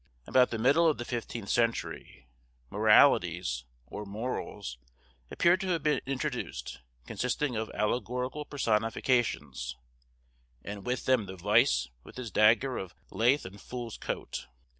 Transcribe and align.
About 0.25 0.49
the 0.49 0.57
middle 0.57 0.87
of 0.87 0.97
the 0.97 1.05
fifteenth 1.05 1.49
century, 1.49 2.25
moralities, 2.71 3.65
or 3.85 4.03
morals, 4.03 4.79
appear 5.29 5.57
to 5.57 5.67
have 5.67 5.83
been 5.83 6.01
introduced, 6.07 6.79
consisting 7.05 7.55
of 7.55 7.69
allegorical 7.75 8.43
personifications, 8.43 9.75
and 10.63 10.87
with 10.87 11.05
them 11.05 11.27
the 11.27 11.35
Vice 11.37 11.87
with 12.03 12.17
his 12.17 12.31
dagger 12.31 12.79
of 12.79 12.95
lath 13.11 13.45
and 13.45 13.61
fool's 13.61 13.95
coat. 13.97 14.47